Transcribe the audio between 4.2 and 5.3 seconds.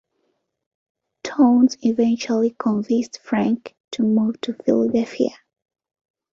to Philadelphia.